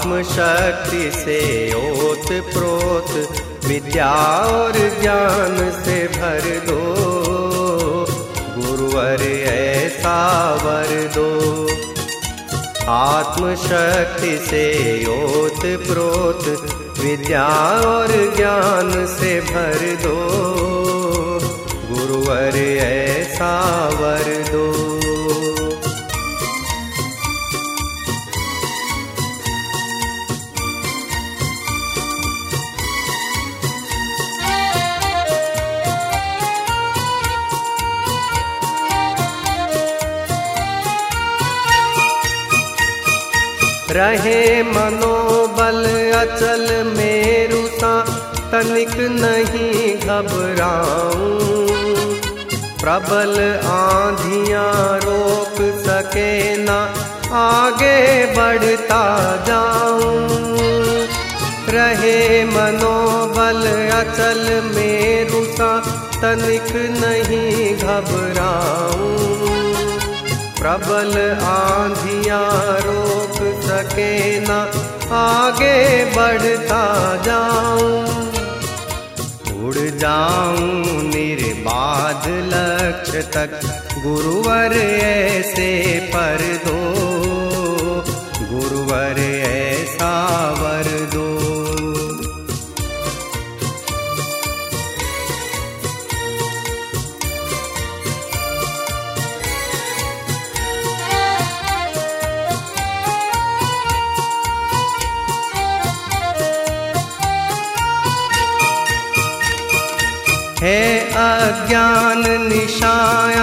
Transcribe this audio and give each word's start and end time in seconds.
आत्मशक्ति 0.00 1.10
से 1.14 1.70
ओत 1.74 2.28
प्रोत 2.32 3.36
विद्या 3.64 4.12
और 4.36 4.72
ज्ञान 4.72 5.82
से 5.84 6.08
भर 6.08 6.40
दो। 6.40 6.80
गुरुवर 8.58 9.22
ऐसा 9.46 10.54
वर 10.54 11.10
दो। 11.18 11.68
आत्मशक्ति 12.90 14.38
से 14.46 14.64
ओत 15.04 15.60
प्रोत 15.60 16.48
विद्या 16.98 17.48
और 17.80 18.34
ज्ञान 18.36 19.06
से 19.06 19.40
भर 19.40 19.78
दो। 20.02 20.16
गुरुवर 21.90 22.58
ऐसा 22.78 23.88
वर 23.88 24.44
दो। 24.52 24.69
रहे 43.92 44.62
मनोबल 44.62 45.78
अचल 46.14 46.66
मेरु 46.96 47.60
तनिक 48.52 48.94
नहीं 48.98 49.94
घबराऊं। 49.94 51.30
प्रबल 52.80 53.34
आंधियाँ 53.64 54.98
रोक 54.98 55.56
सके 55.86 56.56
ना, 56.56 56.78
आगे 57.32 58.26
बढ़ता 58.26 59.02
जाऊँ। 59.48 60.28
रहे 61.68 62.44
मनोबल 62.44 63.62
अचल 63.90 64.44
मेरु 64.64 65.40
तनिक 66.22 66.72
नहीं 66.74 67.76
घबराऊं। 67.76 69.10
प्रबल 70.60 71.12
रोक 71.42 72.09
सके 73.90 74.40
ना 74.40 74.58
आगे 75.16 76.04
बढ़ता 76.04 76.82
जाऊँ। 77.22 78.02
उड़ 79.64 79.74
जाऊँ 79.74 81.02
निर्बाध 81.02 82.24
लक्ष्य 82.52 83.22
तक, 83.22 83.60
गुरुवर 84.06 84.76
ऐसे 85.02 85.72
पर 86.14 86.38
दो। 86.66 86.78
गुरुवर 88.52 89.20
ऐसा 89.46 90.14
है 110.62 111.00
अज्ञान 111.10 112.24
निशा 112.48 112.96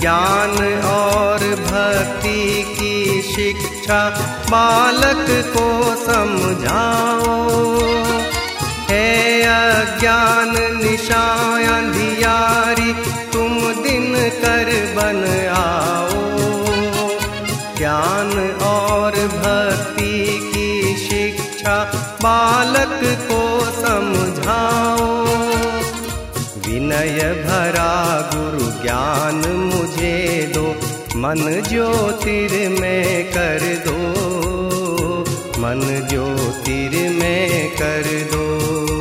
ज्ञान 0.00 0.82
और 0.84 1.38
भक्ति 1.38 2.62
की 2.68 3.22
शिक्षा 3.22 4.10
बालक 4.50 5.26
को 5.56 5.96
समझाओ। 6.04 7.54
है 8.90 9.42
अज्ञान 9.42 10.54
निशा 10.82 11.24
अंधियारी 11.76 12.43
समझाओ 24.44 25.24
विनय 26.66 27.20
भरा 27.44 27.92
गुरु 28.34 28.82
ज्ञान 28.82 29.40
मुझे 29.56 30.16
दो, 30.54 30.66
मन 31.16 31.62
ज्योतिर्मय 31.68 33.22
कर 33.36 33.64
दो। 33.86 33.96
मन 35.62 35.80
ज्योतिर्मय 36.10 37.70
कर 37.78 38.28
दो। 38.32 38.93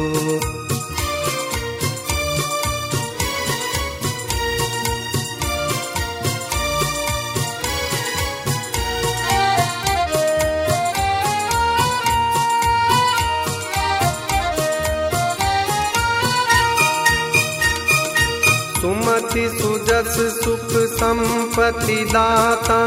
सुमति 19.33 19.49
सुजस 19.49 20.43
सुख 20.43 20.69
संपत्ति 20.71 21.95
दाता, 21.95 22.77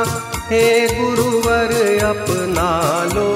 हे 0.51 0.89
गुरुवर 0.89 1.73
अपना 2.05 2.69
लो। 3.15 3.31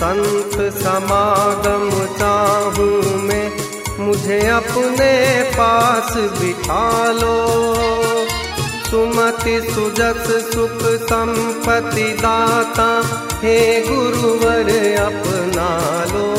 संत 0.00 0.54
समागम 0.74 1.90
चाहूँ 2.18 3.18
मैं, 3.22 3.50
मुझे 3.98 4.38
अपने 4.48 5.10
पास 5.42 6.12
बिठा 6.16 7.12
लो। 7.12 7.34
सुमति 8.90 9.60
सुजस 9.74 10.54
सुख 10.54 10.86
संपत्ति 11.02 12.08
दाता, 12.12 12.88
हे 13.42 13.58
गुरुवर 13.88 14.70
अपना 15.00 15.70
लो। 16.14 16.34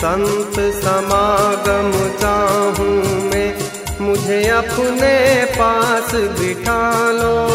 संत 0.00 0.54
समागम 0.84 1.99
मुझे 4.30 4.48
अपने 4.48 5.44
पास 5.44 6.14
बिठा 6.14 7.10
लो। 7.10 7.48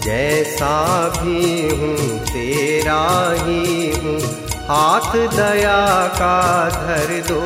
जैसा 0.00 1.08
भी 1.08 1.68
हूँ, 1.68 2.18
तेरा 2.20 3.34
ही 3.36 3.92
हूँ। 3.96 4.20
हाथ 4.68 5.12
दया 5.12 6.06
का 6.06 6.68
धर 6.68 7.24
दो। 7.28 7.40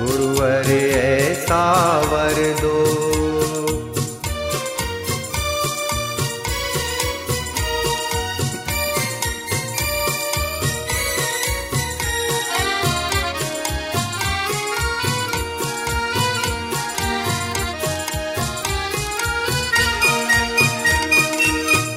गुरुवर 0.00 0.70
ऐसा 0.98 1.98
वर 2.00 2.56
दो। 2.60 3.03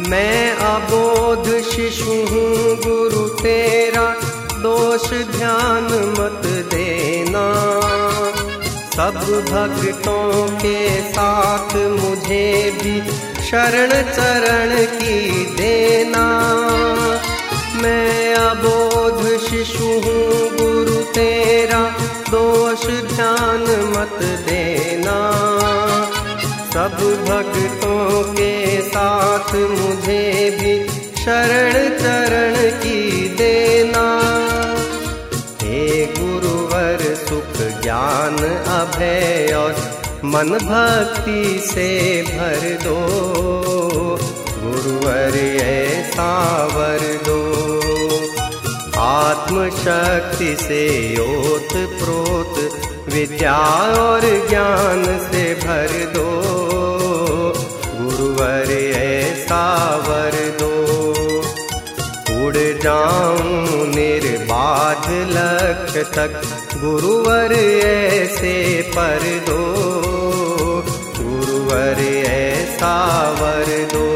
मैं 0.08 0.52
अबोध 0.52 1.62
शिशु 1.62 2.12
हूँ, 2.12 2.76
गुरु 2.76 3.28
तेरा। 3.28 4.16
दोष 4.60 5.10
ध्यान 5.10 5.84
मत 6.20 6.42
देना। 6.46 7.46
सब 8.96 9.16
भक्तों 9.52 10.48
के 10.58 11.02
साथ 11.02 11.76
मुझे 11.76 12.72
भी 12.72 13.02
शरण 13.46 13.90
चरण 13.90 14.86
की 14.86 15.46
देना। 15.46 16.26
मैं 17.76 18.36
अबोध 18.36 19.40
शिशु 19.40 19.84
हूँ, 19.84 20.50
गुरु 20.58 20.96
तेरा। 20.96 21.96
दोष 22.30 22.86
ध्यान 22.88 23.62
मत 23.98 24.24
देना। 24.24 25.47
सब 26.78 27.26
भक्तों 27.30 28.24
के 28.24 28.82
साथ 28.82 29.56
मुझे 29.56 30.52
भी 30.62 30.88
शरण 31.24 31.74
चरण 31.74 32.56
की 32.70 33.30
देना। 33.30 34.06
हे 35.62 36.06
गुरुवर, 36.06 37.16
सुख 37.30 37.82
ज्ञान 37.82 38.38
अभय 38.68 39.54
और 39.54 39.76
मन 40.26 40.50
भक्ति 40.50 41.68
से 41.74 42.22
भर 42.22 42.80
दो। 42.84 43.00
गुरुवर, 44.64 45.38
ऐसा 45.62 46.64
वर 46.66 47.20
दो। 47.30 47.38
आत्मशक्ति 49.00 50.58
से 50.64 51.14
ओत 51.22 51.70
प्रोत, 51.74 52.72
विद्या 53.14 53.58
और 54.00 54.22
ज्ञान 54.50 55.04
से 55.06 55.37
निर्बाध 65.06 65.14
लक्ष्य 65.14 66.04
तक 66.04 66.42
गुरुवर 66.78 67.52
ऐसे 67.86 68.82
पर 68.82 69.46
दो। 69.50 69.76
गुरुवर 71.18 72.04
ऐसा 72.28 73.30
वर 73.32 73.66
दो। 73.94 74.08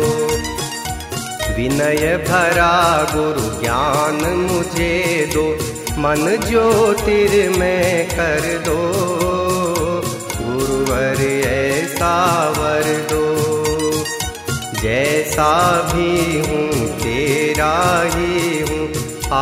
विनय 1.55 2.25
भरा 2.29 3.03
गुरु 3.15 3.61
ज्ञान 3.61 4.47
मुझे 4.51 5.29
दो। 5.33 5.57
मन 5.97 6.45
ज्योतिर्मय 6.49 8.07
कर 8.11 8.63
दो। 8.65 8.93
गुरुवर 10.41 11.23
ऐसा 11.45 12.47
वर 12.49 13.07
दो। 13.13 13.21
जैसा 14.81 15.81
भी 15.81 16.39
हूँ 16.39 16.70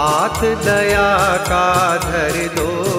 हाथ 0.09 0.41
दया 0.65 1.38
का 1.50 1.97
धर 1.97 2.47
दो। 2.56 2.99